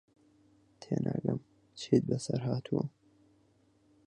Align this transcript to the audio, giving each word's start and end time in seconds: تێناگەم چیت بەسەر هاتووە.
تێناگەم 0.81 1.39
چیت 1.79 2.03
بەسەر 2.09 2.41
هاتووە. 2.47 2.83